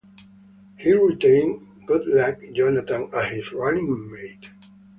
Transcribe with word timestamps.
He 0.79 0.93
retained 0.93 1.85
Goodluck 1.85 2.53
Jonathan 2.55 3.11
as 3.13 3.25
his 3.31 3.51
running 3.53 4.11
mate. 4.11 4.47